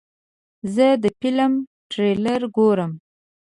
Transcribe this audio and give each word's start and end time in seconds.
زه 0.73 0.87
د 1.03 1.05
فلم 1.19 1.53
تریلر 1.91 2.41
ګورم. 2.55 2.91